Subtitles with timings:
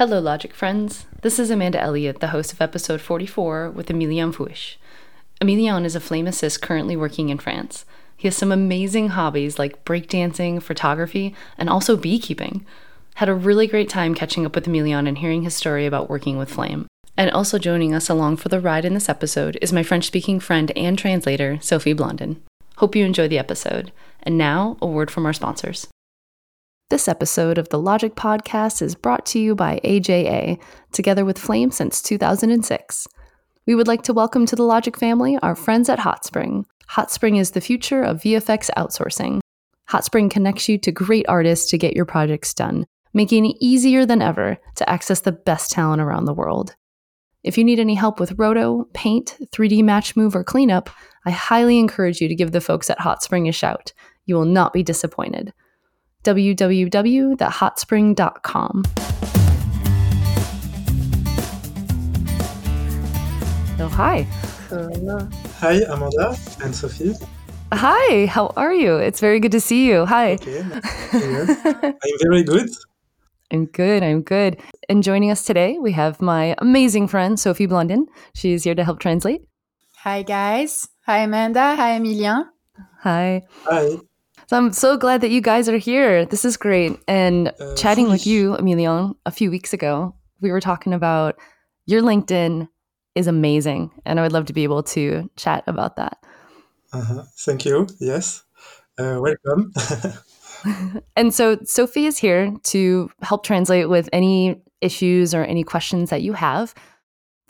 [0.00, 1.04] Hello, Logik friends.
[1.20, 4.76] This is Amanda Elliott, the host of episode 44 with Emilien Fouly.
[5.42, 7.84] Emilien is a flame assist currently working in France.
[8.16, 12.64] He has some amazing hobbies like breakdancing, photography, and also beekeeping.
[13.16, 16.38] Had a really great time catching up with Emilien and hearing his story about working
[16.38, 16.86] with flame.
[17.14, 20.40] And also joining us along for the ride in this episode is my French speaking
[20.40, 22.42] friend and translator, Sophie Blondin.
[22.78, 23.92] Hope you enjoy the episode.
[24.22, 25.88] And now, a word from our sponsors.
[26.90, 30.60] This episode of the Logik Podcast is brought to you by AJA,
[30.90, 33.06] together with Flame since 2006.
[33.64, 36.64] We would like to welcome to the Logik family our friends at Hotspring.
[36.88, 39.38] Hotspring is the future of VFX outsourcing.
[39.88, 44.20] Hotspring connects you to great artists to get your projects done, making it easier than
[44.20, 46.74] ever to access the best talent around the world.
[47.44, 50.90] If you need any help with roto, paint, 3D match move, or cleanup,
[51.24, 53.92] I highly encourage you to give the folks at Hotspring a shout.
[54.26, 55.52] You will not be disappointed
[56.24, 58.82] www.hotspring.com.
[63.82, 64.26] Oh, hi.
[64.70, 65.24] Uh,
[65.58, 67.14] hi, Amanda and Sophie.
[67.72, 68.96] Hi, how are you?
[68.96, 70.04] It's very good to see you.
[70.04, 70.32] Hi.
[70.32, 70.60] Okay,
[71.12, 72.68] I'm very good.
[73.50, 74.02] I'm good.
[74.02, 74.60] I'm good.
[74.88, 78.06] And joining us today, we have my amazing friend, Sophie Blondin.
[78.34, 79.42] She's here to help translate.
[79.98, 80.88] Hi, guys.
[81.06, 81.76] Hi, Amanda.
[81.76, 82.44] Hi, Emilien.
[83.00, 83.42] Hi.
[83.64, 83.98] Hi.
[84.50, 86.26] So I'm so glad that you guys are here.
[86.26, 86.98] This is great.
[87.06, 91.36] And uh, chatting with you, Emilien, a few weeks ago, we were talking about
[91.86, 92.68] your LinkedIn
[93.14, 93.92] is amazing.
[94.04, 96.18] And I would love to be able to chat about that.
[96.92, 97.22] Uh-huh.
[97.38, 97.86] Thank you.
[98.00, 98.42] Yes.
[98.98, 99.72] Uh, welcome.
[101.16, 106.22] and so Sophie is here to help translate with any issues or any questions that
[106.22, 106.74] you have.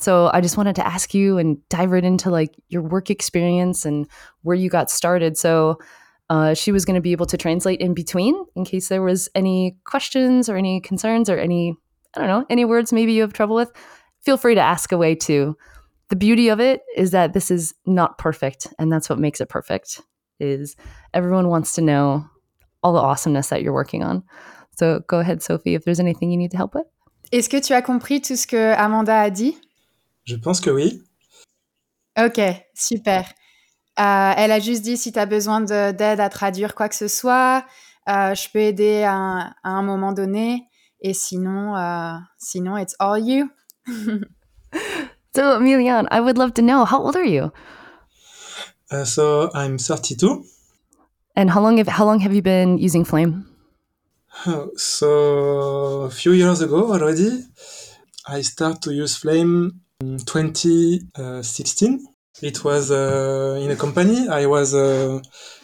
[0.01, 3.87] So I just wanted to ask you and dive right into like your work experience
[3.87, 4.07] and
[4.43, 5.39] where you got started.
[5.39, 5.79] So
[6.31, 9.29] uh, she was going to be able to translate in between in case there was
[9.35, 11.75] any questions or any concerns or any
[12.17, 13.71] I don't know any words maybe you have trouble with.
[14.23, 15.57] Feel free to ask away too.
[16.09, 19.49] The beauty of it is that this is not perfect, and that's what makes it
[19.49, 20.01] perfect.
[20.41, 20.75] Is
[21.15, 22.25] everyone wants to know
[22.83, 24.25] all the awesomeness that you're working on.
[24.77, 26.87] So go ahead, Sophie, if there's anything you need to help with.
[27.33, 29.57] Est-ce que tu as compris tout ce que Amanda a dit?
[30.25, 31.01] Je pense que oui.
[32.17, 32.41] Ok,
[32.75, 33.25] super.
[34.01, 37.07] Euh, elle a juste dit si tu as besoin d'aide à traduire quoi que ce
[37.07, 37.67] soit,
[38.09, 40.67] euh, je peux aider à, à, un moment donné.
[41.03, 43.51] Et sinon, uh, sinon, it's all you.
[45.35, 47.53] so, Emilian, I would love to know how old are you?
[48.91, 50.45] Uh, so I'm 32.
[51.37, 53.47] And how long have how long have you been using Flame?
[54.77, 57.45] So a few years ago already,
[58.27, 62.10] I started to use Flame in 2016.
[62.43, 64.29] It was uh, in a company.
[64.29, 65.21] I was uh,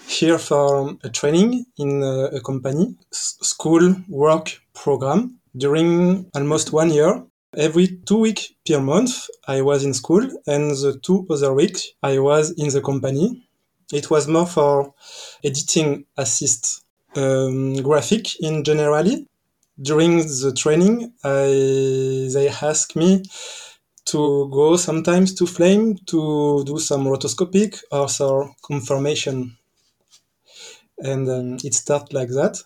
[0.09, 7.25] here for a training in uh, a company school work program during almost one year.
[7.57, 12.19] Every two weeks per month, I was in school, and the two other weeks, I
[12.19, 13.43] was in the company.
[13.93, 14.93] It was more for
[15.43, 16.85] editing assist
[17.15, 19.27] um, graphic in generally.
[19.81, 23.23] During the training, I, they asked me
[24.07, 29.57] to go sometimes to flame to do some rotoscopic or some confirmation.
[30.99, 32.57] And um, it started like that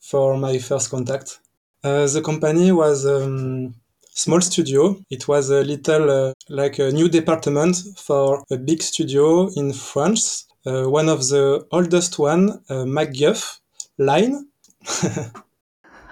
[0.00, 1.40] for my first contact.
[1.82, 3.74] Uh, the company was a um,
[4.12, 4.96] small studio.
[5.10, 10.46] It was a little uh, like a new department for a big studio in France.
[10.66, 13.60] Uh, one of the oldest one, uh, MacGuff
[13.98, 14.46] Ligne.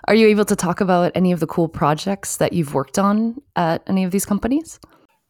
[0.08, 3.42] Are you able to talk about any of the cool projects that you've worked on
[3.56, 4.80] at any of these companies?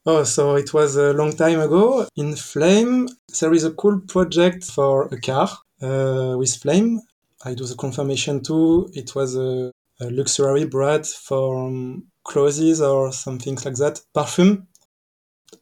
[0.06, 2.06] Oh, so it was a long time ago.
[2.14, 3.08] In Flame,
[3.40, 5.48] there is a cool project for a car
[5.82, 7.00] uh, with Flame.
[7.44, 8.88] I do the confirmation too.
[8.94, 14.00] It was a, a luxury brand for um, clothes or something like that.
[14.14, 14.68] perfume.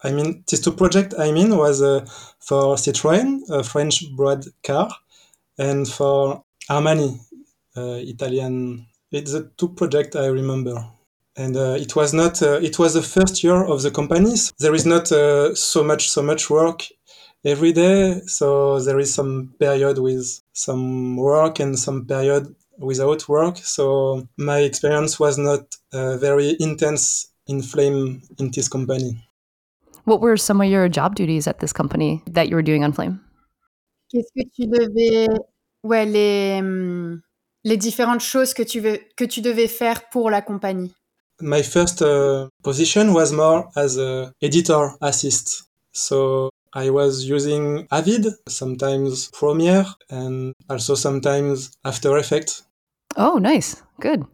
[0.04, 2.04] I mean, this two project I mean was uh,
[2.40, 4.90] for Citroën, a French brand car,
[5.56, 7.18] and for Armani,
[7.78, 10.84] uh, Italian it's the two projects I remember.
[11.36, 12.42] And uh, it was not.
[12.42, 14.52] Uh, it was the first year of the companies.
[14.58, 16.84] There is not uh, so much so much work
[17.44, 18.20] every day.
[18.26, 23.58] So there is some period with some work and some period without work.
[23.58, 29.22] So my experience was not uh, very intense in Flame in this company.
[30.04, 32.92] What were some of your job duties at this company that you were doing on
[32.92, 33.20] Flame?
[34.10, 35.26] Qu'est-ce que tu devais
[35.82, 36.62] ouais les
[37.66, 40.94] les différentes choses que tu, veux, que tu devais faire pour la compagnie
[41.42, 45.64] My first uh, position was more as a editor assist.
[45.92, 52.64] So I was using Avid, sometimes Premiere, and also sometimes After Effects.
[53.18, 53.82] Oh, nice.
[54.00, 54.24] Good.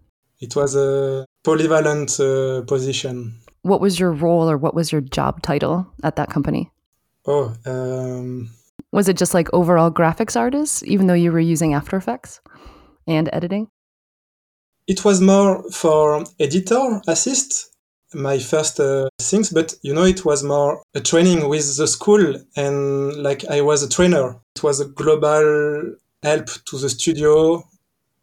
[0.41, 3.35] It was a polyvalent uh, position.
[3.63, 6.71] What was your role or what was your job title at that company?
[7.27, 8.51] Oh, um,
[8.93, 12.41] Was it just like overall graphics artist, even though you were using After Effects
[13.07, 13.69] and editing?
[14.87, 17.71] it was more for editor assist
[18.15, 22.37] my first uh, things but you know it was more a training with the school
[22.57, 24.37] and like i was a trainer.
[24.57, 27.65] It was a global help to the studio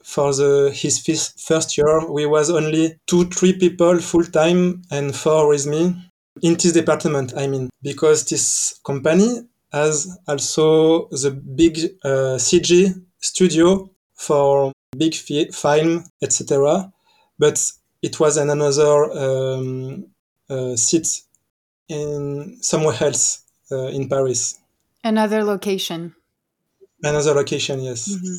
[0.04, 1.00] for the his
[1.48, 2.08] first year.
[2.08, 5.96] We was only two three people full time and four with me.
[6.42, 9.30] In this department i mean because this company
[9.74, 16.92] has also the big uh, cg studio for big fi- film etc
[17.40, 17.58] but
[18.02, 18.94] it was in another
[19.26, 20.06] um,
[20.50, 21.08] uh, seat
[21.88, 24.60] in somewhere else uh, in paris
[25.04, 26.14] Another location.
[27.04, 28.38] another location yes Mhm.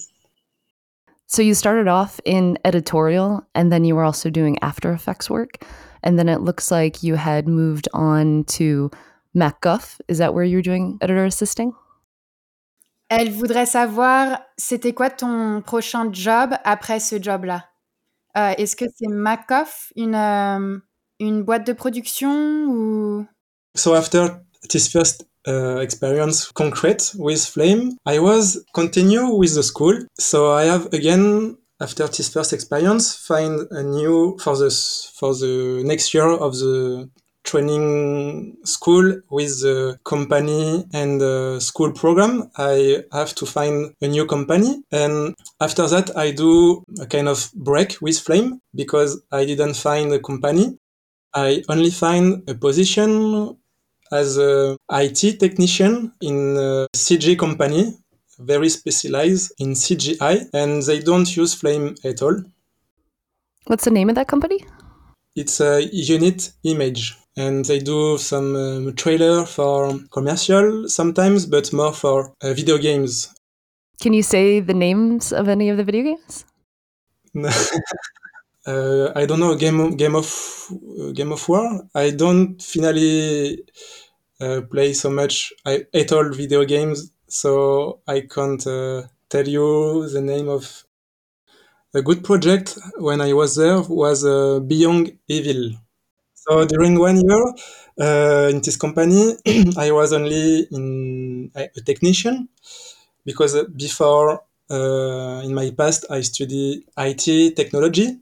[1.26, 5.64] So you started off in editorial and then you were also doing After Effects work.
[6.02, 8.90] And then it looks like you had moved on to
[9.32, 10.00] MacGuff.
[10.08, 11.72] Is that where you're doing editor assisting?
[13.10, 17.64] Elle voudrait savoir, c'était quoi ton prochain job après ce job-là?
[18.38, 20.78] Euh, Est-ce que c'est Macoff, une, euh,
[21.18, 23.26] une boîte de production ou...
[23.76, 24.28] So after
[24.68, 30.06] this first uh, experience concrete with Flame, I was continue with the school.
[30.18, 34.70] So I have again after this first experience find a new for the
[35.14, 37.08] for the next year of the
[37.44, 42.50] training school with the company and the school program.
[42.56, 47.50] I have to find a new company and after that I do a kind of
[47.54, 50.78] break with Flame because I didn't find a company.
[51.34, 53.56] I only find a position
[54.12, 57.94] as a IT technician in a CG company,
[58.38, 62.42] very specialized in CGI, and they don't use Flame at all.
[63.66, 64.64] What's the name of that company?
[65.36, 71.92] It's a unit image, and they do some um, trailer for commercial sometimes, but more
[71.92, 73.12] for uh, video games.
[74.02, 76.44] Can you say the names of any of the video games?
[78.66, 80.28] uh, I don't know game of, game of
[81.00, 81.82] uh, Game of War.
[81.94, 83.64] I don't finally
[84.40, 90.08] uh, play so much I, at all video games, so I can't uh, tell you
[90.08, 90.84] the name of
[91.94, 95.72] a good project when I was there was uh, Beyond Evil.
[96.44, 97.42] So during one year
[98.00, 99.34] uh, in this company,
[99.76, 102.48] I was only in a technician
[103.24, 108.18] because uh, before uh, in my past I studied IT technology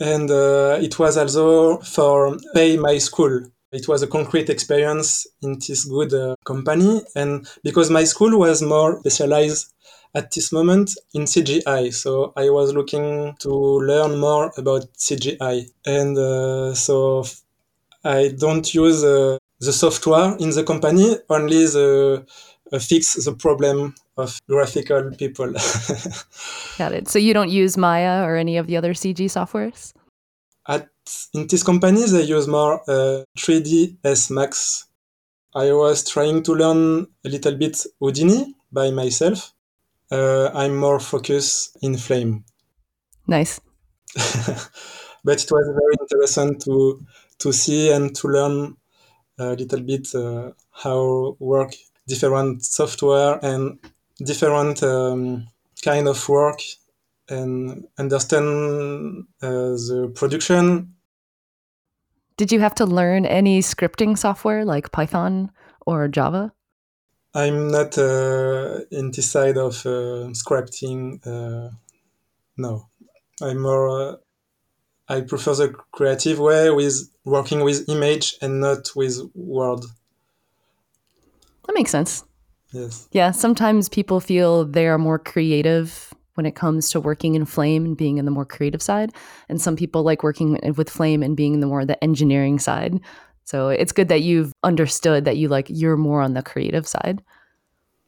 [0.00, 3.42] and uh, it was also for pay my school.
[3.70, 8.62] It was a concrete experience in this good uh, company, and because my school was
[8.62, 9.74] more specialized
[10.14, 16.16] at this moment in CGI, so I was looking to learn more about CGI, and
[16.16, 17.24] uh, so
[18.04, 22.24] I don't use uh, the software in the company, only the
[22.72, 25.52] uh, fix the problem of graphical people.
[26.78, 27.08] Got it.
[27.08, 29.92] So you don't use Maya or any of the other CG softwares?
[31.34, 34.86] In this company they use more uh, 3ds max.
[35.54, 39.52] I was trying to learn a little bit houdini by myself.
[40.10, 42.44] Uh, i'm more focused in flame.
[43.26, 43.60] Nice.
[45.24, 47.04] but it was very interesting to
[47.38, 48.76] to see and to learn
[49.38, 51.74] a little bit uh, how work
[52.06, 53.78] different software and
[54.24, 55.46] different um,
[55.84, 56.60] kind of work
[57.28, 60.94] and understand uh, the production
[62.38, 65.50] Did you have to learn any scripting software like Python
[65.84, 66.52] or Java?
[67.34, 71.18] I'm not uh, in this side of uh, scripting.
[71.26, 71.70] Uh,
[72.56, 72.86] no,
[73.42, 73.88] I'm more.
[73.88, 74.16] Uh,
[75.08, 79.80] I prefer the creative way with working with image and not with word.
[81.66, 82.24] That makes sense.
[82.72, 83.08] Yes.
[83.10, 86.07] Yeah, sometimes people feel they are more creative
[86.38, 89.10] when it comes to working in Flame and being in the more creative side.
[89.50, 93.00] And some people like working with Flame and being in the more the engineering side.
[93.44, 97.22] So it's good that you've understood that you like you're more on the creative side.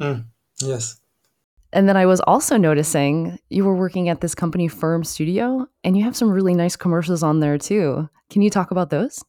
[0.00, 0.26] Mm,
[0.60, 1.00] yes.
[1.72, 5.96] And then I was also noticing you were working at this company Firm Studio and
[5.96, 8.08] you have some really nice commercials on there too.
[8.28, 9.24] Can you talk about those?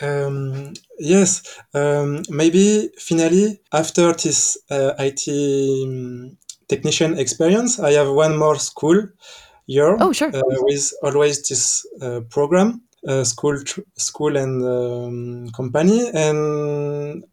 [0.00, 1.60] Um, yes.
[1.74, 5.28] Um, maybe finally after this uh, IT
[5.86, 6.36] um,
[6.70, 8.98] technician experience, I have one more school
[9.66, 9.96] year.
[10.00, 10.30] Oh, sure.
[10.34, 17.24] uh, with always this uh, program, uh, school, tr- school and um, company, and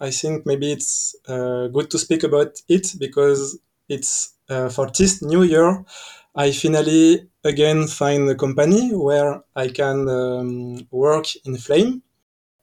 [0.00, 3.58] I think maybe it's uh, good to speak about it because
[3.88, 5.84] it's uh, for this new year.
[6.34, 12.02] I finally again find a company where I can um, work in Flame.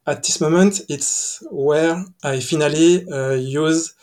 [0.06, 3.94] At this moment, it's where I finally uh, use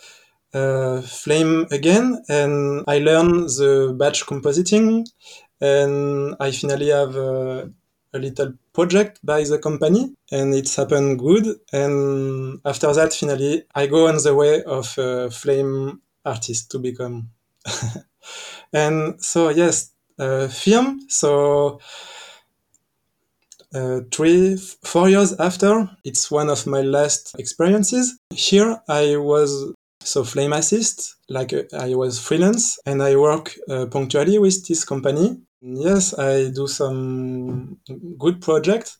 [0.57, 5.05] uh, Flame again, and I learn the batch compositing,
[5.61, 7.65] and I finally have uh,
[8.13, 11.45] a little project by the company, and it's happened good.
[11.71, 17.29] And after that, finally, I go on the way of a Flame artist to become.
[18.73, 21.01] and so yes, uh, film.
[21.09, 21.79] So
[23.73, 28.17] uh, three, four years after, it's one of my last experiences.
[28.31, 29.73] Here, I was
[30.07, 34.85] so flame assist, like uh, I was freelance, and I work uh, punctually with this
[34.85, 35.37] company.
[35.61, 37.77] Yes, I do some
[38.17, 38.97] good project,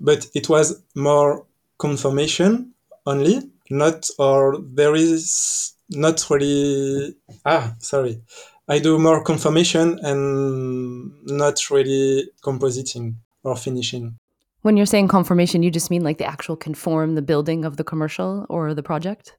[0.00, 1.46] but it was more
[1.78, 2.72] confirmation
[3.06, 7.14] only, not or there is not really.
[7.46, 8.20] Ah, sorry.
[8.68, 13.14] I do more confirmation and not really compositing
[13.44, 14.16] or finishing.
[14.62, 17.84] When you're saying confirmation, you just mean like the actual conform the building of the
[17.84, 19.36] commercial or the project?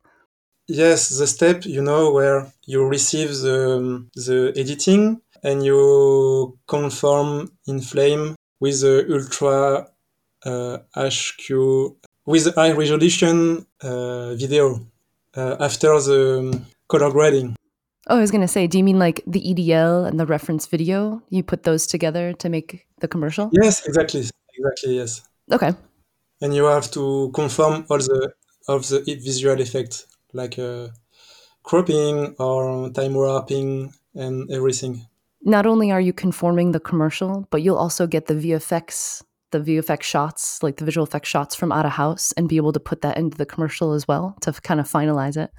[0.67, 7.81] Yes, the step, you know, where you receive the, the editing and you conform in
[7.81, 9.87] Flame with the ultra
[10.43, 11.95] uh, HQ,
[12.25, 14.87] with high resolution uh, video
[15.35, 17.55] uh, after the color grading.
[18.07, 20.65] Oh, I was going to say, do you mean like the EDL and the reference
[20.65, 21.21] video?
[21.29, 23.49] You put those together to make the commercial?
[23.51, 24.21] Yes, exactly.
[24.57, 25.21] Exactly, yes.
[25.51, 25.73] Okay.
[26.41, 28.33] And you have to conform all the
[28.67, 30.89] of the visual effects like uh,
[31.63, 35.05] cropping or time warping and everything.
[35.41, 40.01] Not only are you conforming the commercial, but you'll also get the VFX, the VFX
[40.03, 43.01] shots, like the visual effects shots from out of house, and be able to put
[43.01, 45.51] that into the commercial as well to kind of finalize it.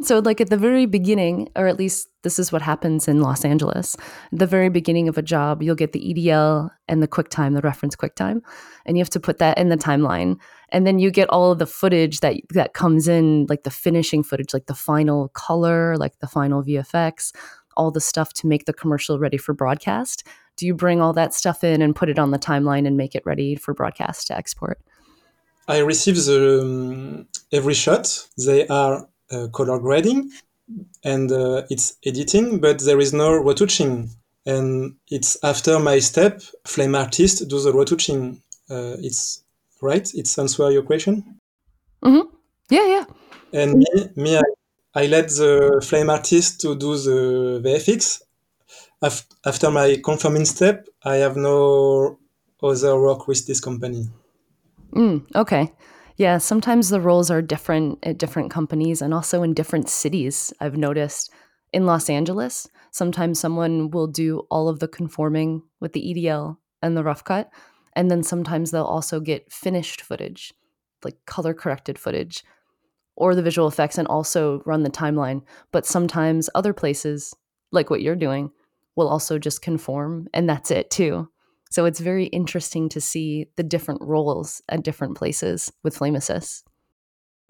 [0.00, 3.44] So, like at the very beginning, or at least this is what happens in Los
[3.44, 3.96] Angeles,
[4.30, 7.96] the very beginning of a job, you'll get the EDL and the QuickTime, the reference
[7.96, 8.40] QuickTime,
[8.86, 10.36] and you have to put that in the timeline.
[10.68, 14.22] And then you get all of the footage that that comes in, like the finishing
[14.22, 17.32] footage, like the final color, like the final VFX,
[17.76, 20.22] all the stuff to make the commercial ready for broadcast.
[20.56, 23.16] Do you bring all that stuff in and put it on the timeline and make
[23.16, 24.78] it ready for broadcast to export?
[25.66, 28.28] I receive the um, every shot.
[28.36, 29.08] They are
[29.52, 30.30] color grading
[31.04, 34.10] and uh, it's editing, but there is no retouching.
[34.46, 38.42] And it's after my step, Flame Artist do the retouching.
[38.70, 39.42] Uh, it's
[39.82, 40.08] right.
[40.14, 41.40] It's answer your question.
[42.02, 42.34] Mm-hmm.
[42.70, 43.04] Yeah, yeah.
[43.52, 44.42] And me, me, I,
[44.94, 48.22] I let the Flame Artist to do the VFX.
[49.44, 52.18] After my confirming step, I have no
[52.62, 54.08] other work with this company.
[54.92, 55.72] Mm, okay.
[56.18, 60.52] Yeah, sometimes the roles are different at different companies and also in different cities.
[60.60, 61.30] I've noticed
[61.72, 66.96] in Los Angeles, sometimes someone will do all of the conforming with the EDL and
[66.96, 67.50] the rough cut.
[67.94, 70.52] And then sometimes they'll also get finished footage,
[71.04, 72.42] like color corrected footage,
[73.14, 75.42] or the visual effects and also run the timeline.
[75.70, 77.32] But sometimes other places,
[77.70, 78.50] like what you're doing,
[78.96, 81.28] will also just conform and that's it too.
[81.70, 86.64] So it's very interesting to see the different roles at different places with Flame Assist.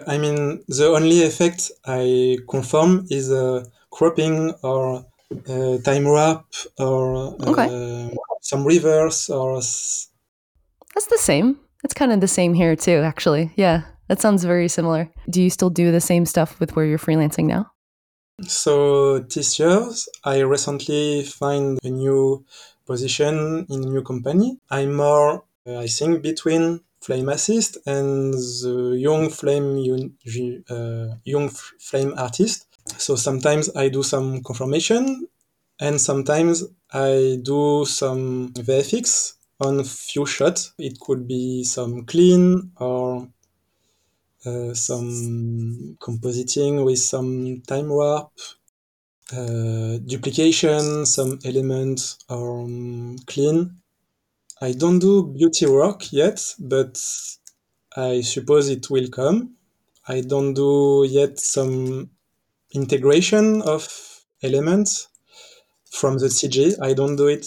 [0.07, 5.05] I mean, the only effect I confirm is uh, cropping or
[5.49, 6.47] uh, time warp
[6.79, 8.15] or uh, okay.
[8.43, 9.55] some reverse or.
[9.57, 11.59] That's the same.
[11.85, 13.53] It's kind of the same here too, actually.
[13.57, 15.11] Yeah, that sounds very similar.
[15.31, 17.71] Do you still do the same stuff with where you're freelancing now?
[18.47, 19.89] So this year,
[20.25, 22.45] I recently find a new
[22.91, 23.35] position
[23.73, 24.49] in new company.
[24.71, 29.69] I'm more, uh, I think, between Flame Assist and the young Flame
[30.77, 31.49] uh, young
[31.89, 32.67] Flame artist.
[33.05, 35.03] So sometimes I do some confirmation,
[35.87, 36.55] and sometimes
[36.93, 40.73] I do some VFX on few shots.
[40.79, 43.29] It could be some clean or
[44.47, 48.31] uh, some compositing with some time warp
[49.33, 53.77] uh, duplication, some elements are um, clean.
[54.61, 56.99] I don't do beauty work yet, but
[57.97, 59.55] I suppose it will come.
[60.07, 62.11] I don't do yet some
[62.73, 63.87] integration of
[64.43, 65.09] elements
[65.91, 66.75] from the CG.
[66.83, 67.47] I don't do it.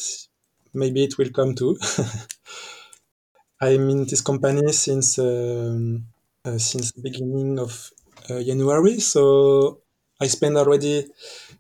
[0.74, 1.78] Maybe it will come too.
[3.62, 6.06] I'm in this company since um,
[6.46, 7.92] uh, since beginning of
[8.30, 9.82] uh, January, so
[10.22, 11.08] I spend already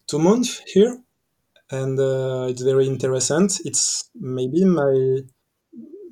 [0.07, 1.01] two months here,
[1.71, 3.49] and uh, it's very interesting.
[3.65, 5.21] It's maybe my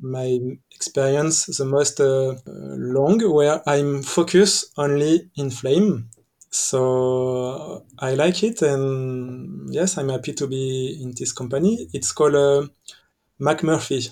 [0.01, 0.39] my
[0.71, 6.09] experience the most uh, long where I'm focused only in flame
[6.51, 11.87] so I like it, and yes, I'm happy to be in this company.
[11.93, 12.67] It's called uh,
[13.41, 14.09] McMurphy.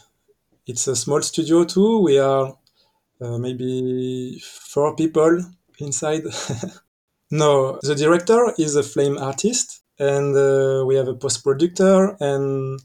[0.67, 2.01] It's a small studio too.
[2.01, 2.55] We are
[3.21, 5.39] uh, maybe four people
[5.79, 6.23] inside.
[7.29, 12.79] no, the director is a flame artist, and uh, we have a post producer and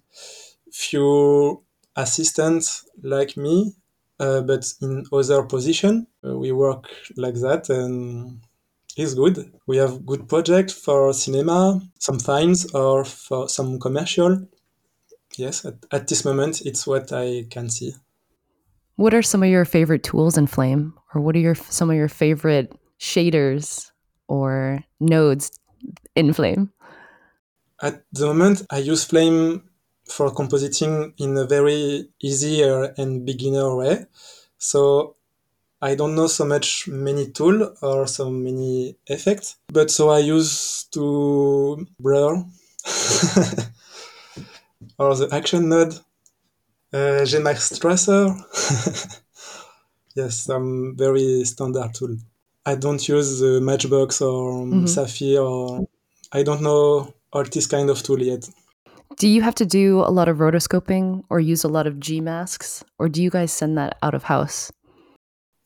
[0.73, 1.63] few
[1.95, 3.75] assistants like me,
[4.19, 6.07] uh, but in other position.
[6.27, 8.41] Uh, we work like that, and
[8.97, 9.53] it's good.
[9.67, 14.49] We have good project for cinema, some films, or for some commercial.
[15.37, 17.95] Yes, at, at this moment, it's what I can see.
[18.97, 21.97] What are some of your favorite tools in Flame, or what are your some of
[21.97, 23.92] your favorite shaders
[24.33, 25.53] or nodes
[26.17, 26.73] in Flame?
[27.83, 29.69] At the moment, I use Flame
[30.09, 34.07] for compositing in a very easy and beginner way.
[34.57, 35.17] So
[35.83, 40.85] I don't know so much many tool or so many effects, but so I use
[40.93, 42.33] to blur
[44.99, 45.95] or the action node,
[46.93, 48.35] uh, GMask tracer.
[50.17, 52.17] yes, some very standard tool.
[52.65, 54.87] I don't use the Matchbox or mm-hmm.
[54.87, 55.87] Saphir or
[56.33, 58.49] I don't know all this kind of tool yet.
[59.17, 62.21] Do you have to do a lot of rotoscoping or use a lot of G
[62.21, 64.73] masks, or do you guys send that out of house?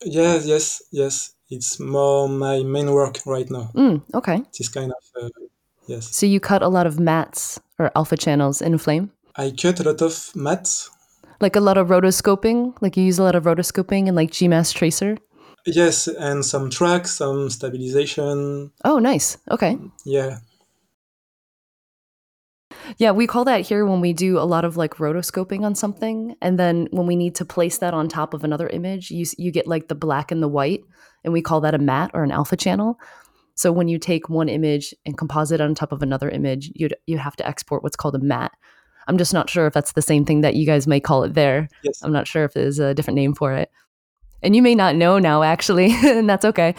[0.03, 1.33] Yes, yes, yes.
[1.49, 3.71] It's more my main work right now.
[3.73, 4.41] Mm, okay.
[4.57, 5.29] This kind of uh,
[5.87, 6.13] yes.
[6.13, 9.11] So you cut a lot of mats or alpha channels in Flame.
[9.35, 10.89] I cut a lot of mats.
[11.39, 12.75] Like a lot of rotoscoping.
[12.81, 15.17] Like you use a lot of rotoscoping and like GMask tracer.
[15.67, 18.71] Yes, and some tracks, some stabilization.
[18.85, 19.37] Oh, nice.
[19.51, 19.77] Okay.
[20.05, 20.39] Yeah.
[22.97, 26.35] Yeah, we call that here when we do a lot of like rotoscoping on something,
[26.41, 29.51] and then when we need to place that on top of another image, you you
[29.51, 30.83] get like the black and the white,
[31.25, 32.97] and we call that a matte or an alpha channel.
[33.55, 37.17] So when you take one image and composite on top of another image, you you
[37.17, 38.53] have to export what's called a matte.
[39.07, 41.33] I'm just not sure if that's the same thing that you guys may call it
[41.33, 41.67] there.
[41.83, 42.01] Yes.
[42.03, 43.69] I'm not sure if there's a different name for it.
[44.43, 46.75] And you may not know now, actually, and that's okay.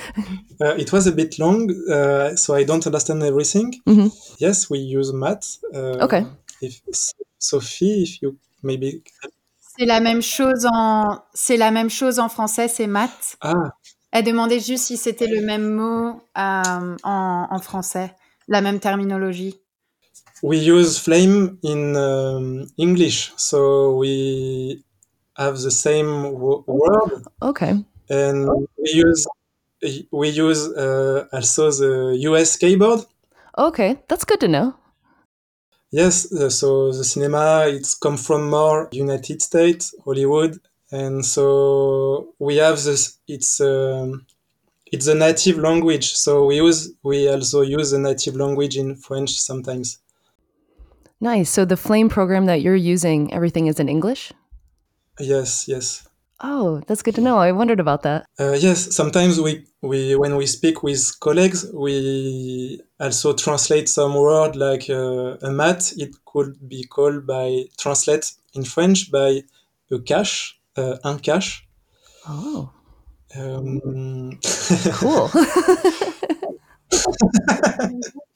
[0.61, 3.74] Uh, it was a bit long, uh, so I don't understand everything.
[3.87, 4.09] Mm-hmm.
[4.38, 5.46] Yes, we use matte.
[5.74, 6.24] Uh, okay.
[6.61, 6.80] If,
[7.38, 9.02] Sophie, if you maybe.
[9.78, 13.37] C'est la même chose en c'est la même chose en français, c'est matte.
[13.40, 13.54] Ah.
[14.11, 18.14] Elle demandait juste si c'était le même mot euh, en, en, français,
[18.48, 19.54] la même terminologie.
[20.42, 24.83] We use flame in um, English, so we
[25.38, 27.24] have the same word.
[27.42, 27.85] Okay.
[28.11, 29.27] And we use
[30.11, 33.01] we use uh, also the US keyboard.
[33.57, 34.74] Okay, that's good to know.
[35.90, 40.59] Yes, uh, so the cinema it's come from more United States, Hollywood,
[40.90, 43.18] and so we have this.
[43.27, 44.27] It's um,
[44.87, 49.31] it's a native language, so we use we also use the native language in French
[49.31, 49.98] sometimes.
[51.20, 51.51] Nice.
[51.51, 54.33] So the Flame program that you're using, everything is in English.
[55.18, 56.09] Yes, yes.
[56.40, 57.38] Oh, that's good to know.
[57.38, 58.26] I wondered about that.
[58.38, 64.54] Uh, yes, sometimes we, we when we speak with colleagues, we also translate some word
[64.54, 65.92] like uh, a mat.
[65.96, 69.42] It could be called by translate in French by
[69.90, 71.66] a cache, uh, un cache.
[72.28, 72.70] Oh.
[73.37, 74.38] Um...
[74.92, 75.31] cool.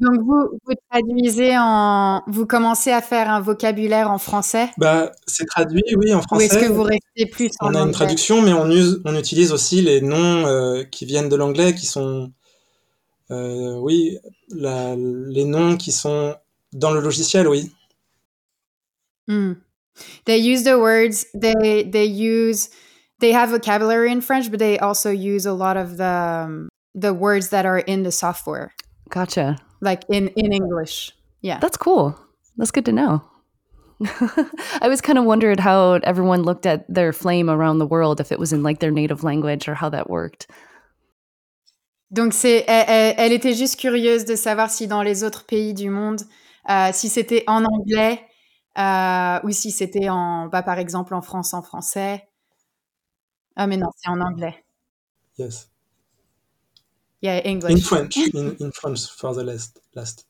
[0.00, 4.70] Donc vous, vous traduisez en, vous commencez à faire un vocabulaire en français?
[4.78, 6.44] Bah, c'est traduit, oui, en français.
[6.44, 9.16] Ou est-ce que vous restez plus en On a une traduction, mais on, use, on
[9.16, 12.32] utilise aussi les noms euh, qui viennent de l'anglais, qui sont,
[13.32, 14.18] euh, oui,
[14.50, 16.36] la, les noms qui sont
[16.72, 17.72] dans le logiciel, oui.
[19.26, 19.54] Mm.
[20.26, 21.26] They use the words.
[21.34, 22.70] They they use.
[23.20, 27.12] They have vocabulary in French, but they also use a lot of the um, the
[27.12, 28.72] words that are in the software.
[29.10, 29.58] Gotcha.
[29.80, 31.12] Like in in English.
[31.40, 31.58] Yeah.
[31.60, 32.18] That's cool.
[32.56, 33.22] That's good to know.
[34.80, 38.30] I was kind of wondered how everyone looked at their flame around the world, if
[38.30, 40.46] it was in like their native language or how that worked.
[42.10, 45.90] Donc c'est, elle, elle, était juste curieuse de savoir si dans les autres pays du
[45.90, 46.22] monde,
[46.70, 48.24] euh, si c'était en anglais
[48.78, 52.26] euh, ou si c'était en, bah, par exemple en France en français.
[53.56, 54.64] Ah mais non, c'est en anglais.
[55.36, 55.67] Yes.
[57.20, 57.72] Yeah, English.
[57.72, 59.80] In French, in, in French for the last.
[59.94, 60.26] last.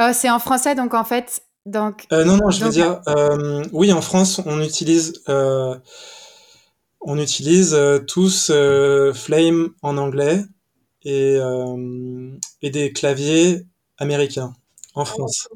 [0.00, 2.06] Oh, c'est en français, donc en fait, donc.
[2.12, 5.76] Euh, non, non, je veux dire, euh, oui, en France, on utilise, euh,
[7.00, 10.42] on utilise euh, tous euh, Flame en anglais
[11.02, 11.38] et,
[12.62, 13.66] et des claviers
[13.98, 14.54] américains
[14.94, 15.48] en France.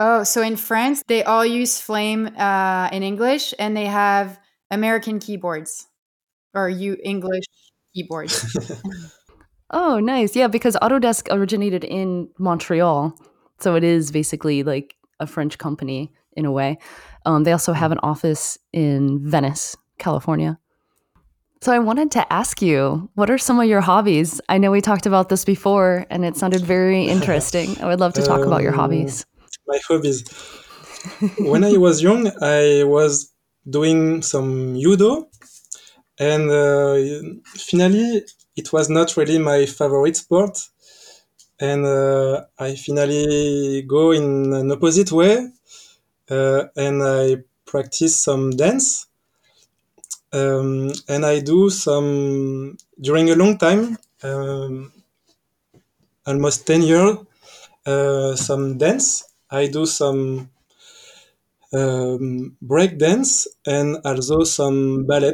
[0.00, 4.38] Oh, so in France, they all use Flame uh, in English and they have
[4.70, 5.88] American keyboards
[6.54, 7.44] or you English
[7.94, 8.44] keyboards.
[9.70, 10.34] Oh, nice.
[10.34, 13.14] Yeah, because Autodesk originated in Montreal.
[13.58, 16.78] So it is basically like a French company in a way.
[17.26, 20.58] Um, they also have an office in Venice, California.
[21.60, 24.40] So I wanted to ask you, what are some of your hobbies?
[24.48, 27.76] I know we talked about this before and it sounded very interesting.
[27.80, 29.26] I would love to talk um, about your um, hobbies.
[29.66, 30.22] My hobbies.
[31.38, 33.32] when I was young, I was
[33.68, 35.28] doing some judo
[36.20, 36.96] and uh,
[37.56, 38.22] finally
[38.60, 40.54] it was not really my favorite sport
[41.60, 45.50] and uh, I finally go in an opposite way
[46.30, 49.06] uh, and I practice some dance.
[50.32, 54.90] Um, and I do some during a long time, um,
[56.26, 57.16] almost 10 years,
[57.86, 59.24] uh, some dance.
[59.50, 60.50] I do some
[61.72, 65.32] um, break dance and also some ballet.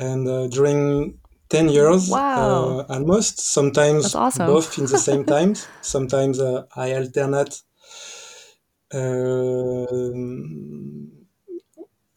[0.00, 2.78] And uh, during 10 years wow.
[2.78, 4.46] uh, almost sometimes awesome.
[4.46, 7.60] both in the same times sometimes uh, i alternate
[8.92, 8.98] uh,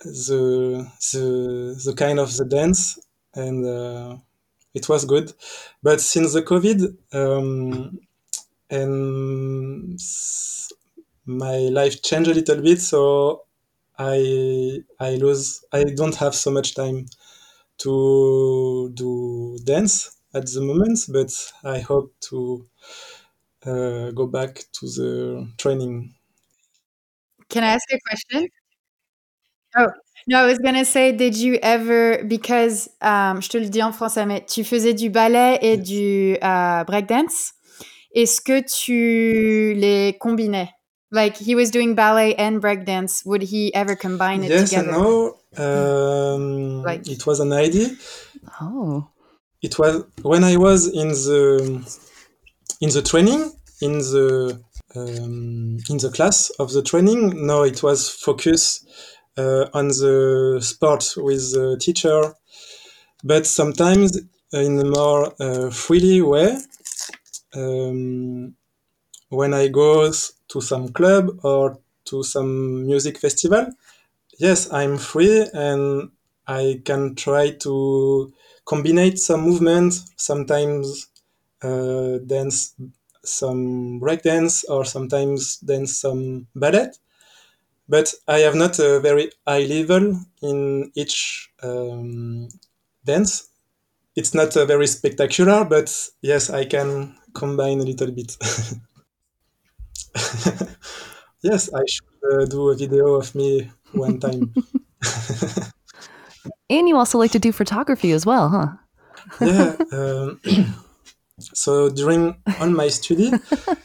[0.04, 3.00] the, the the kind of the dance
[3.34, 4.16] and uh,
[4.74, 5.34] it was good
[5.82, 8.00] but since the covid um,
[8.70, 10.00] and
[11.26, 13.44] my life changed a little bit so
[13.98, 17.06] i i lose i don't have so much time
[17.80, 21.32] to do dance at the moment, but
[21.64, 22.66] I hope to
[23.66, 26.14] uh, go back to the training.
[27.50, 28.48] Can I ask a question?
[29.76, 29.88] Oh,
[30.28, 33.92] no, I was gonna say, did you ever, because, um, je te le dis en
[33.92, 35.88] français, mais tu faisais du ballet et yes.
[35.88, 37.54] du uh, breakdance.
[38.16, 40.70] Est-ce que tu les combinais?
[41.12, 43.24] Like he was doing ballet and breakdance.
[43.26, 44.92] Would he ever combine it yes together?
[44.92, 45.38] Yes no.
[45.58, 47.90] Um, like, it was an idea.
[48.62, 49.10] Oh.
[49.62, 52.00] It was when I was in the
[52.82, 54.62] in the training in the
[54.96, 57.46] um, in the class of the training.
[57.46, 58.86] No, it was focus
[59.38, 62.34] uh, on the sport with the teacher,
[63.24, 64.20] but sometimes
[64.52, 66.58] in a more uh, freely way.
[67.56, 68.56] Um,
[69.30, 73.68] when I go to some club or to some music festival,
[74.40, 76.12] yes, I'm free and
[76.48, 78.34] I can try to
[78.66, 81.08] combine some movements, sometimes
[81.64, 82.76] uh, dance
[83.26, 86.92] some breakdance or sometimes dance some ballet.
[87.88, 92.48] But I have not a very high level in each um,
[93.06, 93.50] dance.
[94.16, 98.38] It's not uh, very spectacular, but yes, I can combine a little bit.
[101.44, 104.54] yes, I should uh, do a video of me one time.
[106.70, 108.68] and you also like to do photography as well, huh?
[109.42, 109.76] yeah.
[109.92, 110.40] Um,
[111.40, 113.32] so during on my study,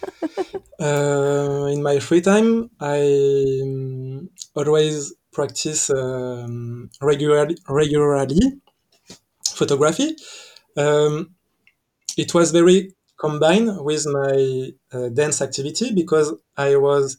[0.80, 8.60] uh, in my free time, I um, always practice um, regularly, regularly
[9.46, 10.16] photography.
[10.76, 11.34] Um,
[12.16, 17.18] it was very combined with my uh, dance activity because I was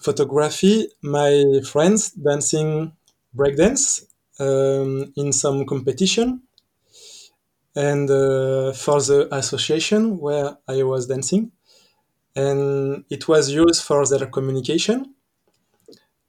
[0.00, 2.92] photography my friends dancing
[3.36, 4.04] breakdance
[4.40, 6.42] um, in some competition.
[7.76, 11.52] And uh, for the association where I was dancing.
[12.36, 15.14] And it was used for their communication.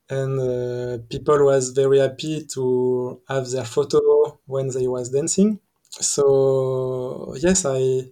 [0.09, 5.59] And uh, people was very happy to have their photo when they was dancing.
[5.91, 8.09] So yes i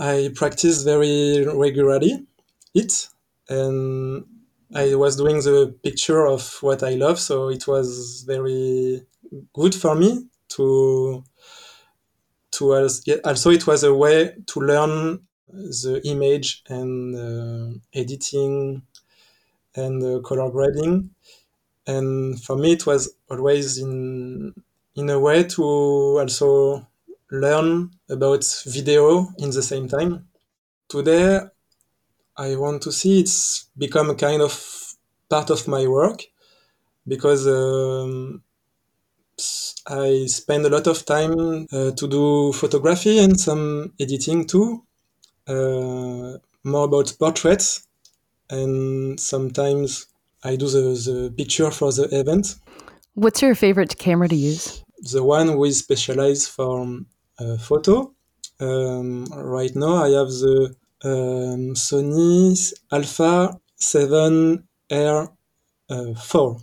[0.00, 2.26] i practice very regularly
[2.74, 3.08] it
[3.48, 4.24] and
[4.74, 9.06] I was doing the picture of what I love, so it was very
[9.54, 11.24] good for me to
[12.52, 12.72] to
[13.24, 18.82] also it was a way to learn the image and uh, editing
[19.76, 21.10] and uh, color grading.
[21.86, 24.54] And for me it was always in
[24.96, 26.86] in a way to also
[27.30, 30.28] learn about video in the same time.
[30.88, 31.40] Today
[32.36, 34.94] I want to see it's become a kind of
[35.28, 36.22] part of my work
[37.06, 38.42] because um,
[39.86, 44.84] I spend a lot of time uh, to do photography and some editing too,
[45.46, 47.86] uh, more about portraits,
[48.50, 50.06] and sometimes
[50.42, 52.56] I do the, the picture for the event.
[53.14, 54.84] What's your favorite camera to use?
[55.12, 57.00] The one we specialize for
[57.38, 58.12] uh, photo.
[58.58, 60.76] Um, right now, I have the um,
[61.74, 65.28] Sony Alpha 7R
[65.90, 66.56] uh, 4.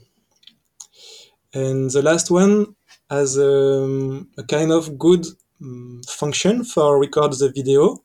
[1.53, 2.75] And the last one,
[3.13, 5.25] has a, a kind of good
[5.61, 8.03] um, function for record the video.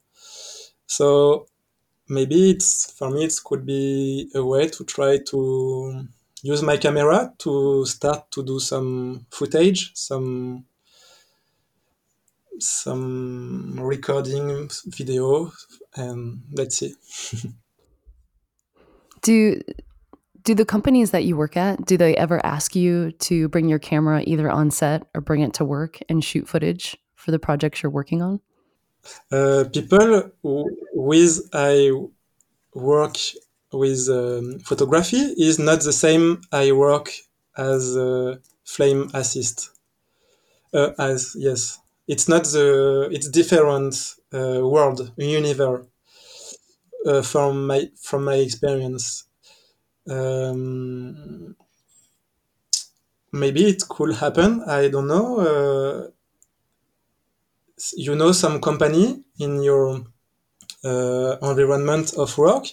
[0.87, 1.47] So
[2.09, 6.07] maybe it's for me it could be a way to try to
[6.43, 10.65] use my camera to start to do some footage, some
[12.61, 15.53] some recording video,
[15.95, 16.95] and let's see.
[19.23, 19.61] do
[20.43, 23.79] do the companies that you work at do they ever ask you to bring your
[23.79, 27.83] camera either on set or bring it to work and shoot footage for the projects
[27.83, 28.41] you're working on?
[29.31, 30.31] Uh, people
[30.95, 31.91] with I
[32.75, 33.17] work
[33.73, 37.11] with um, photography is not the same I work
[37.57, 39.71] as a flame assist.
[40.73, 43.95] Uh, as yes, it's not the it's different
[44.33, 45.87] uh, world universe
[47.07, 49.25] uh, from my from my experience.
[50.09, 51.55] Um,
[53.33, 54.63] maybe it could happen.
[54.67, 55.39] I don't know.
[55.39, 56.11] Uh,
[57.97, 60.05] you know some company in your
[60.85, 62.67] uh, environment of work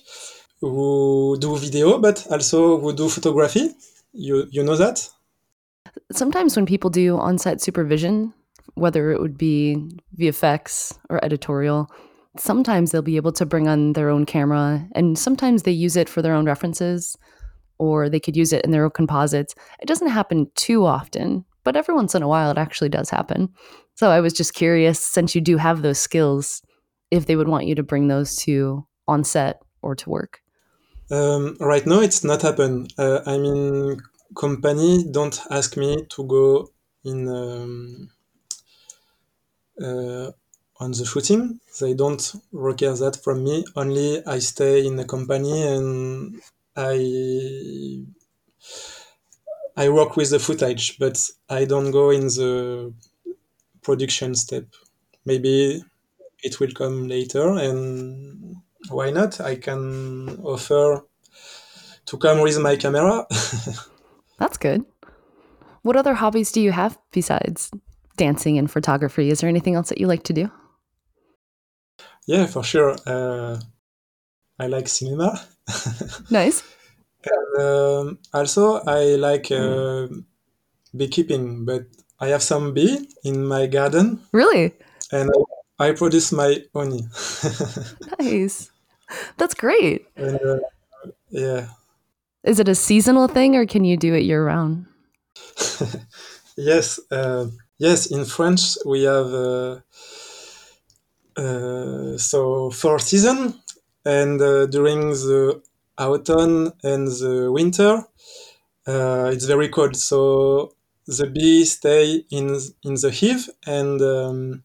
[0.62, 3.72] who do video, but also who do photography.
[4.14, 5.10] You you know that?
[6.12, 8.34] Sometimes when people do on-site supervision,
[8.76, 9.78] whether it would be
[10.18, 11.90] VFX or editorial,
[12.38, 16.10] sometimes they'll be able to bring on their own camera, and sometimes they use it
[16.10, 17.18] for their own references,
[17.78, 19.56] or they could use it in their own composites.
[19.82, 23.50] It doesn't happen too often, but every once in a while it actually does happen.
[23.96, 26.62] So I was just curious, since you do have those skills,
[27.12, 30.42] if they would want you to bring those to on set or to work.
[31.12, 32.88] Um, right now, it's not happen.
[32.98, 34.02] Uh, I mean,
[34.36, 36.70] company don't ask me to go
[37.04, 38.10] in um,
[39.82, 40.32] Uh,
[40.80, 41.60] on the shooting.
[41.80, 43.66] They don't require that from me.
[43.76, 46.42] Only I stay in the company and
[46.76, 48.04] I
[49.78, 51.18] I work with the footage, but
[51.50, 52.94] I don't go in the
[53.82, 54.66] production step.
[55.26, 55.84] Maybe
[56.44, 58.58] it will come later, and
[58.90, 59.42] why not?
[59.42, 61.04] I can offer
[62.06, 63.26] to come with my camera.
[64.40, 64.86] That's good.
[65.82, 67.72] What other hobbies do you have besides
[68.16, 69.30] dancing and photography?
[69.30, 70.52] Is there anything else that you like to do?
[72.28, 72.96] Yeah, for sure.
[73.06, 73.60] Uh,
[74.60, 75.40] I like cinema.
[76.30, 76.64] nice.
[77.24, 80.08] And, um, also, I like uh,
[80.96, 81.86] beekeeping, but
[82.20, 84.22] I have some bee in my garden.
[84.32, 84.74] Really?
[85.12, 85.32] And
[85.80, 87.02] I, I produce my honey.
[88.20, 88.72] nice.
[89.38, 90.08] That's great.
[90.16, 90.60] And, uh,
[91.30, 91.68] yeah.
[92.44, 94.86] Is it a seasonal thing or can you do it year round?
[96.58, 97.00] yes.
[97.12, 97.48] Uh,
[97.78, 98.08] yes.
[98.08, 99.80] In France, we have uh,
[101.38, 103.56] uh, so four season,
[104.06, 105.62] and uh, during the
[105.98, 108.04] autumn and the winter,
[108.88, 109.96] uh, it's very cold.
[109.96, 110.76] So
[111.08, 112.48] the bees stay in
[112.84, 114.64] in the hive and um,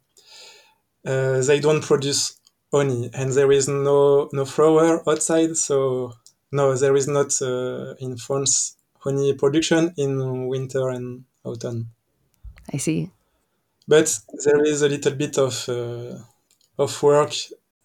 [1.05, 2.39] uh, they don't produce
[2.73, 5.57] honey, and there is no no flower outside.
[5.57, 6.13] So
[6.53, 11.91] no, there is not uh, in France honey production in winter and autumn.
[12.73, 13.11] I see.
[13.89, 16.19] But there is a little bit of uh,
[16.79, 17.33] of work,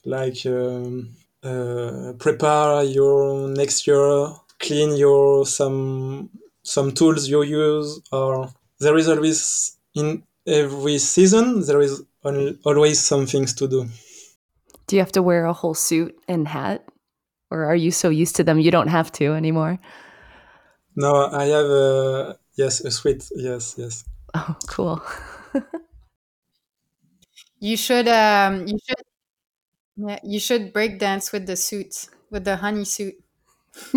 [0.06, 6.30] like um, uh, prepare your next year, clean your some
[6.63, 12.04] some tools you use, or there is always in every season there is
[12.63, 13.89] always some things to do.
[14.88, 16.86] Do you have to wear a whole suit and hat,
[17.50, 19.80] or are you so used to them you don't have to anymore?
[20.95, 23.28] No, I have a yes a suit.
[23.36, 24.06] Yes, yes.
[24.38, 25.02] Oh, cool.
[27.60, 29.04] You should um you should
[29.98, 33.15] yeah, you should break dance with the suit, with the honey suit.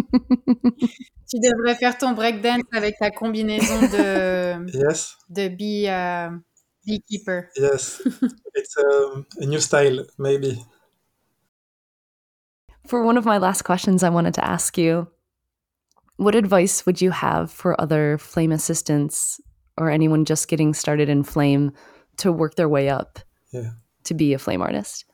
[1.29, 6.31] tu devrais faire ton break dance avec ta combinaison de yes de bee uh,
[6.87, 7.51] beekeeper.
[7.57, 8.01] Yes,
[8.55, 10.59] it's um, a new style maybe.
[12.89, 15.09] For one of my last questions, I wanted to ask you
[16.17, 19.41] what advice would you have for other flame assistants
[19.79, 21.73] or anyone just getting started in flame
[22.19, 23.19] to work their way up
[23.53, 23.71] yeah.
[24.05, 25.05] to be a flame artist?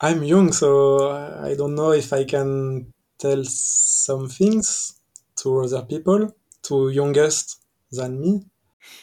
[0.00, 5.00] I'm young, so I don't know if I can tell some things
[5.36, 8.46] to other people, to youngest than me.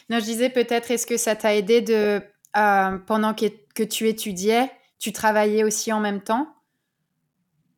[0.10, 2.22] Non, je disais peut-être, est-ce que ça t'a aidé de,
[2.58, 6.48] euh, pendant que, que, tu étudiais, tu travaillais aussi en même temps,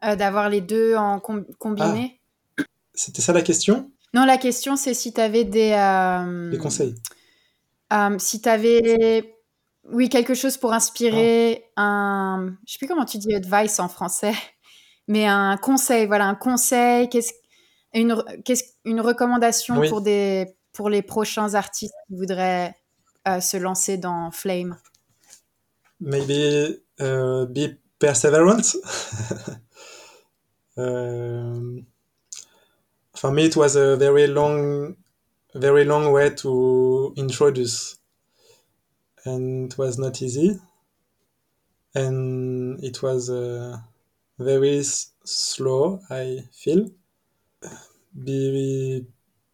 [0.03, 2.19] euh, d'avoir les deux en com combiné?
[2.59, 2.63] Ah,
[2.93, 3.91] C'était ça la question?
[4.15, 5.73] Non, la question, c'est si tu avais des...
[5.73, 6.95] Euh, des conseils.
[7.91, 9.35] Euh, si tu avais
[9.91, 11.81] oui, quelque chose pour inspirer oh.
[11.81, 12.55] un.
[12.65, 14.33] Je sais plus comment tu dis advice en français,
[15.07, 17.33] mais un conseil, voilà, un conseil, qu'est-ce
[17.93, 19.89] une, qu'est-ce une recommandation oui.
[19.89, 22.73] pour des pour les prochains artistes qui voudraient
[23.27, 24.77] uh, se lancer dans Flame?
[25.99, 28.61] Maybe uh, be perseverant.
[33.17, 34.95] for me, it was a very long,
[35.53, 37.97] very long way to introduce,
[39.25, 40.59] and it was not easy.
[41.93, 43.77] And it was uh,
[44.37, 46.01] very slow.
[46.09, 46.89] I feel.
[48.23, 49.05] Be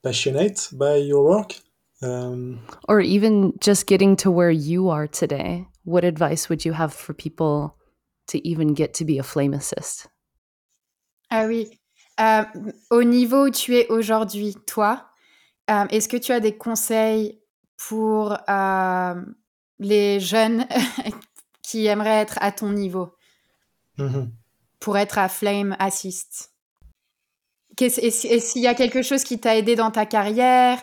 [0.03, 1.53] passionate by your work.
[2.01, 5.67] Um, or even just getting to where you are today.
[5.83, 7.77] What advice would you have for people
[8.27, 10.07] to even get to be a flame assist?
[11.29, 11.80] Ah oui.
[12.21, 12.43] Euh,
[12.91, 15.09] au niveau où tu es aujourd'hui, toi,
[15.69, 17.41] euh, est-ce que tu as des conseils
[17.77, 19.15] pour euh,
[19.79, 20.67] les jeunes
[21.63, 23.15] qui aimeraient être à ton niveau
[23.97, 24.29] -hmm.
[24.79, 26.51] pour être à Flame Assist?
[27.79, 30.79] Et s'il y a quelque chose qui t'a aidé dans ta carrière,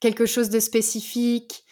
[0.00, 1.64] quelque chose de spécifique,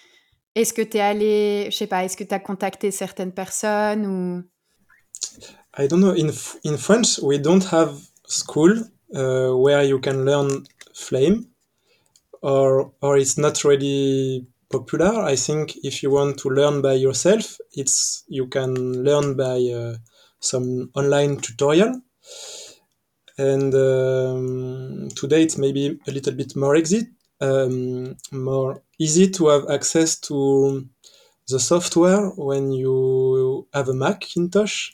[0.55, 4.07] est-ce que tu es allé, je sais pas, est-ce que tu as contacté certaines personnes
[4.07, 4.45] ou?
[5.75, 6.13] I don't know.
[6.13, 6.31] In
[6.65, 8.73] in France, we don't have school
[9.15, 11.49] uh, where you can learn flame,
[12.43, 15.23] or or it's not really popular.
[15.23, 19.97] I think if you want to learn by yourself, it's you can learn by uh,
[20.41, 22.03] some online tutorial.
[23.39, 27.07] And um, today it's maybe a little bit more exit,
[27.41, 30.87] um, more easy to have access to
[31.49, 34.93] the software when you have a Macintosh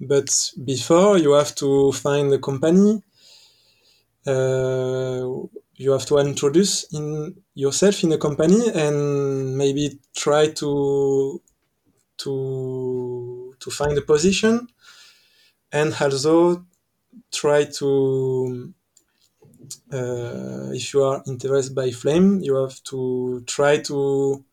[0.00, 0.28] but
[0.64, 3.02] before you have to find a company
[4.26, 5.28] uh,
[5.76, 11.40] you have to introduce in yourself in a company and maybe try to
[12.16, 14.66] to to find a position
[15.72, 16.64] and also
[17.32, 18.72] try to
[19.92, 24.44] uh, if you are interested by flame you have to try to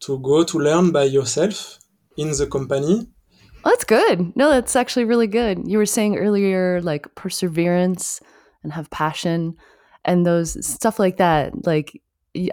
[0.00, 1.78] to go to learn by yourself
[2.16, 3.06] in the company
[3.64, 4.34] well, that's good.
[4.36, 5.66] No, that's actually really good.
[5.66, 8.20] You were saying earlier, like perseverance
[8.62, 9.56] and have passion
[10.04, 11.66] and those stuff like that.
[11.66, 12.00] Like,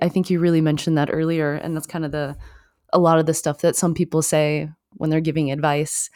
[0.01, 1.53] I think you really mentioned that earlier.
[1.53, 2.35] And that's kind of the,
[2.91, 6.09] a lot of the stuff that some people say when they're giving advice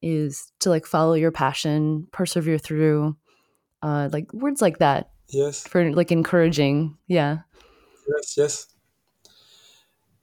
[0.00, 3.16] is to like follow your passion, persevere through,
[3.82, 5.10] uh, like words like that.
[5.28, 5.66] Yes.
[5.66, 6.96] For like encouraging.
[7.06, 7.38] Yeah.
[8.08, 8.66] Yes, yes.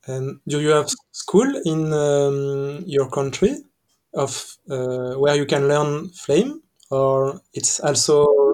[0.05, 3.55] And do you have school in um, your country?
[4.13, 8.53] Of uh, where you can learn flame or it's also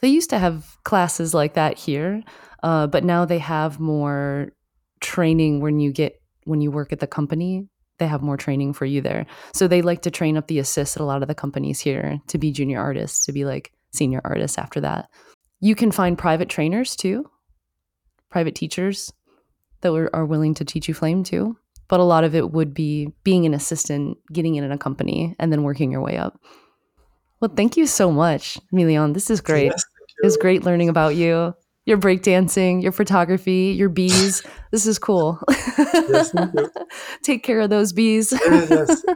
[0.00, 2.22] they used to have classes like that here
[2.62, 4.52] uh, but now they have more
[5.00, 7.68] training when you get when you work at the company.
[7.98, 9.26] They have more training for you there.
[9.52, 12.18] So they like to train up the assists at a lot of the companies here
[12.28, 15.10] to be junior artists to be like senior artists after that.
[15.60, 17.30] You can find private trainers too
[18.30, 19.12] private teachers
[19.80, 21.56] that are willing to teach you flame too
[21.90, 25.52] but a lot of it would be being an assistant, getting in a company, and
[25.52, 26.40] then working your way up.
[27.40, 29.12] Well, thank you so much, Milion.
[29.12, 29.66] This is great.
[29.66, 29.84] Yes,
[30.22, 31.52] it was great learning about you,
[31.86, 34.42] your breakdancing, your photography, your bees.
[34.70, 35.42] this is cool.
[35.78, 36.32] Yes,
[37.24, 38.32] Take care of those bees.
[38.32, 39.04] yes.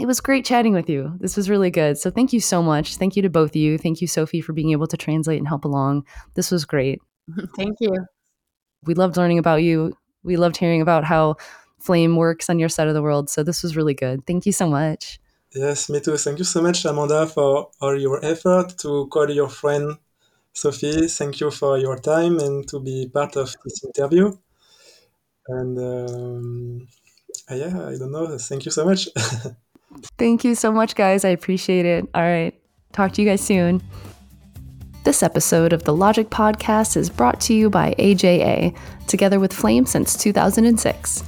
[0.00, 1.14] It was great chatting with you.
[1.18, 1.98] This was really good.
[1.98, 2.98] So thank you so much.
[2.98, 3.78] Thank you to both of you.
[3.78, 6.06] Thank you, Sophie, for being able to translate and help along.
[6.34, 7.00] This was great.
[7.56, 7.92] Thank you.
[8.84, 9.94] We loved learning about you.
[10.22, 11.34] We loved hearing about how
[11.88, 13.30] flame works on your side of the world.
[13.30, 14.26] So this was really good.
[14.26, 15.18] Thank you so much.
[15.54, 16.18] Yes, me too.
[16.18, 19.96] Thank you so much, Amanda, for all your effort to call your friend
[20.52, 21.08] Sophie.
[21.08, 24.26] Thank you for your time and to be part of this interview.
[25.56, 26.88] And um,
[27.50, 28.36] yeah, I don't know.
[28.36, 29.08] Thank you so much.
[30.18, 31.24] Thank you so much, guys.
[31.24, 32.04] I appreciate it.
[32.14, 32.54] All right.
[32.92, 33.80] Talk to you guys soon.
[35.04, 39.86] This episode of the Logik Podcast is brought to you by AJA, together with Flame
[39.86, 41.24] since 2006.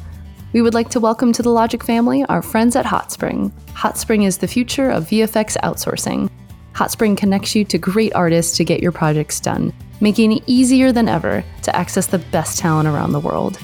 [0.53, 3.53] We would like to welcome to the Logik family our friends at Hotspring.
[3.69, 6.29] Hotspring is the future of VFX outsourcing.
[6.73, 11.09] Hotspring connects you to great artists to get your projects done, making it easier than
[11.09, 13.61] ever to access the best talent around the world.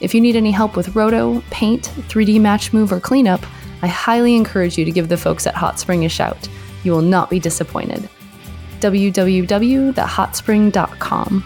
[0.00, 3.40] If you need any help with roto, paint, 3D match move, or cleanup,
[3.80, 6.50] I highly encourage you to give the folks at Hotspring a shout.
[6.84, 8.10] You will not be disappointed.
[8.80, 11.44] www.hotspring.com.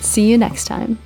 [0.00, 0.98] See you next time.